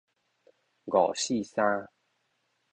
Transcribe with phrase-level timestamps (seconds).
[0.85, 1.87] 五四三